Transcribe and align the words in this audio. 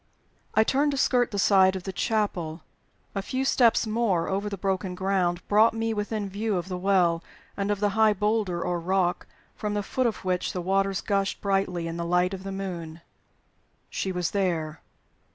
I 0.55 0.63
turned 0.63 0.89
to 0.93 0.97
skirt 0.97 1.29
the 1.29 1.37
side 1.37 1.75
of 1.75 1.83
the 1.83 1.93
chapel. 1.93 2.63
A 3.13 3.21
few 3.21 3.45
steps 3.45 3.85
more 3.85 4.27
over 4.27 4.49
the 4.49 4.57
broken 4.57 4.95
ground 4.95 5.47
brought 5.47 5.75
me 5.75 5.93
within 5.93 6.27
view 6.27 6.57
of 6.57 6.69
the 6.69 6.77
Well, 6.79 7.23
and 7.55 7.69
of 7.69 7.79
the 7.79 7.89
high 7.89 8.13
boulder 8.13 8.63
or 8.63 8.79
rock 8.79 9.27
from 9.55 9.75
the 9.75 9.83
foot 9.83 10.07
of 10.07 10.25
which 10.25 10.53
the 10.53 10.59
waters 10.61 11.01
gushed 11.01 11.39
brightly 11.39 11.85
in 11.87 11.97
the 11.97 12.03
light 12.05 12.33
of 12.33 12.41
the 12.41 12.51
moon. 12.51 13.01
She 13.91 14.11
was 14.11 14.31
there. 14.31 14.81